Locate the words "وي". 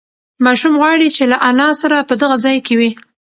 2.79-2.91